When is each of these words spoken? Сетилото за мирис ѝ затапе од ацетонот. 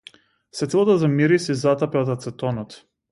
Сетилото 0.59 0.95
за 1.03 1.09
мирис 1.11 1.45
ѝ 1.49 1.57
затапе 1.65 1.99
од 2.01 2.09
ацетонот. 2.15 2.75